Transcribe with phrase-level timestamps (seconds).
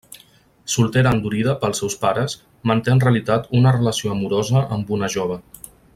[0.75, 2.37] Soltera endurida pels seus pares,
[2.71, 5.39] manté en realitat una relació amorosa amb una jove.